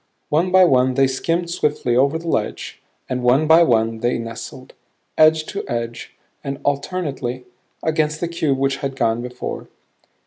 [0.29, 4.73] One by one they skimmed swiftly over the ledge; and one by one they nestled,
[5.15, 7.45] edge to edge and alternately,
[7.83, 9.67] against the cube which had gone before.